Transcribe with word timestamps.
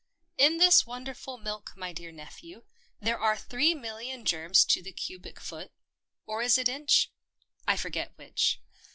"In 0.35 0.57
this 0.57 0.83
wonderful 0.87 1.37
milk, 1.37 1.73
my 1.77 1.93
dear 1.93 2.11
nephew, 2.11 2.63
there 2.99 3.19
are 3.19 3.37
three 3.37 3.75
million 3.75 4.25
germs 4.25 4.65
to 4.65 4.81
the 4.81 4.91
cubic 4.91 5.39
foot— 5.39 5.71
or 6.25 6.41
is 6.41 6.57
it 6.57 6.67
inch? 6.67 7.11
I 7.67 7.77
forget 7.77 8.17
which. 8.17 8.59